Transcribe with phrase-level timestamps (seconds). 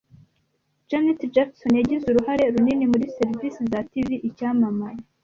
[0.89, 5.01] Janet Jackson yagize uruhare runini muri serivise za TV Icyamamare